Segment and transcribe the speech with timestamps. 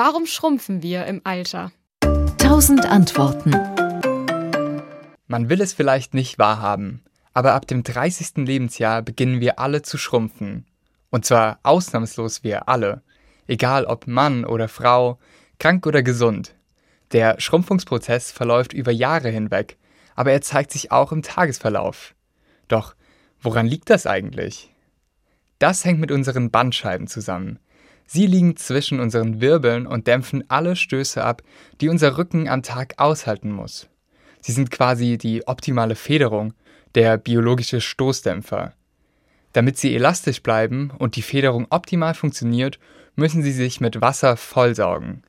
[0.00, 1.72] Warum schrumpfen wir im Alter?
[2.38, 3.50] Tausend Antworten.
[5.26, 7.02] Man will es vielleicht nicht wahrhaben,
[7.34, 8.46] aber ab dem 30.
[8.46, 10.66] Lebensjahr beginnen wir alle zu schrumpfen.
[11.10, 13.02] Und zwar ausnahmslos wir alle,
[13.48, 15.18] egal ob Mann oder Frau,
[15.58, 16.54] krank oder gesund.
[17.10, 19.78] Der Schrumpfungsprozess verläuft über Jahre hinweg,
[20.14, 22.14] aber er zeigt sich auch im Tagesverlauf.
[22.68, 22.94] Doch
[23.40, 24.72] woran liegt das eigentlich?
[25.58, 27.58] Das hängt mit unseren Bandscheiben zusammen.
[28.10, 31.42] Sie liegen zwischen unseren Wirbeln und dämpfen alle Stöße ab,
[31.82, 33.90] die unser Rücken am Tag aushalten muss.
[34.40, 36.54] Sie sind quasi die optimale Federung,
[36.94, 38.72] der biologische Stoßdämpfer.
[39.52, 42.78] Damit sie elastisch bleiben und die Federung optimal funktioniert,
[43.14, 45.22] müssen sie sich mit Wasser vollsaugen.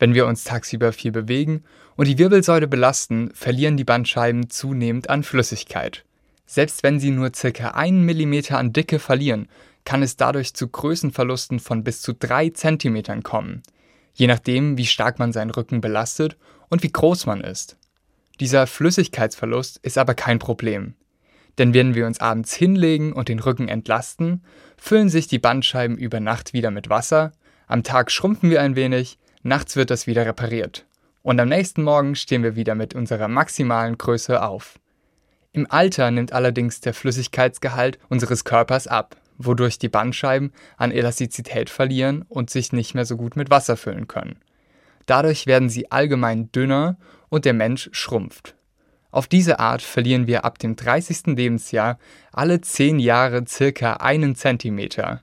[0.00, 1.62] Wenn wir uns tagsüber viel bewegen
[1.94, 6.04] und die Wirbelsäule belasten, verlieren die Bandscheiben zunehmend an Flüssigkeit.
[6.46, 9.48] Selbst wenn sie nur circa einen Millimeter an Dicke verlieren,
[9.84, 13.62] kann es dadurch zu Größenverlusten von bis zu 3 cm kommen,
[14.14, 16.36] je nachdem, wie stark man seinen Rücken belastet
[16.68, 17.76] und wie groß man ist.
[18.40, 20.94] Dieser Flüssigkeitsverlust ist aber kein Problem.
[21.58, 24.42] Denn wenn wir uns abends hinlegen und den Rücken entlasten,
[24.76, 27.32] füllen sich die Bandscheiben über Nacht wieder mit Wasser,
[27.66, 30.86] am Tag schrumpfen wir ein wenig, nachts wird das wieder repariert.
[31.22, 34.78] Und am nächsten Morgen stehen wir wieder mit unserer maximalen Größe auf.
[35.54, 42.24] Im Alter nimmt allerdings der Flüssigkeitsgehalt unseres Körpers ab wodurch die Bandscheiben an Elastizität verlieren
[42.28, 44.36] und sich nicht mehr so gut mit Wasser füllen können.
[45.06, 46.96] Dadurch werden sie allgemein dünner
[47.28, 48.54] und der Mensch schrumpft.
[49.10, 51.36] Auf diese Art verlieren wir ab dem 30.
[51.36, 51.98] Lebensjahr
[52.32, 55.22] alle 10 Jahre circa einen Zentimeter.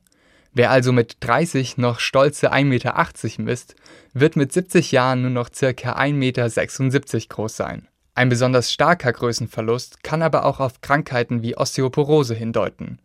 [0.54, 3.76] Wer also mit 30 noch stolze 1,80 Meter misst,
[4.14, 7.88] wird mit 70 Jahren nur noch circa 1,76 Meter groß sein.
[8.14, 13.00] Ein besonders starker Größenverlust kann aber auch auf Krankheiten wie Osteoporose hindeuten.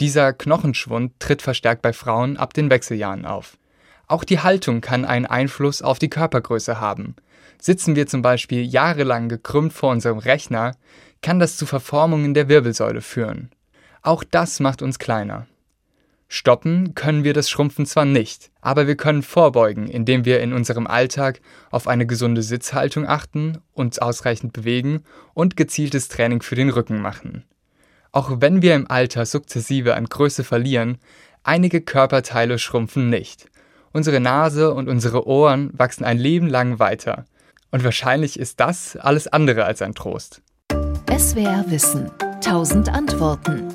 [0.00, 3.56] Dieser Knochenschwund tritt verstärkt bei Frauen ab den Wechseljahren auf.
[4.06, 7.16] Auch die Haltung kann einen Einfluss auf die Körpergröße haben.
[7.60, 10.72] Sitzen wir zum Beispiel jahrelang gekrümmt vor unserem Rechner,
[11.22, 13.50] kann das zu Verformungen der Wirbelsäule führen.
[14.02, 15.46] Auch das macht uns kleiner.
[16.28, 20.86] Stoppen können wir das Schrumpfen zwar nicht, aber wir können vorbeugen, indem wir in unserem
[20.86, 25.04] Alltag auf eine gesunde Sitzhaltung achten, uns ausreichend bewegen
[25.34, 27.44] und gezieltes Training für den Rücken machen.
[28.10, 30.98] Auch wenn wir im Alter sukzessive an Größe verlieren,
[31.44, 33.48] einige Körperteile schrumpfen nicht.
[33.92, 37.24] Unsere Nase und unsere Ohren wachsen ein Leben lang weiter.
[37.70, 40.42] Und wahrscheinlich ist das alles andere als ein Trost.
[41.10, 42.10] SWR Wissen.
[42.42, 43.74] Tausend Antworten.